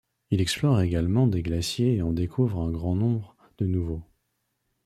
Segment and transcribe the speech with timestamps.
[0.31, 4.01] Il explore également des glaciers et en découvre un grand nombre de nouveaux.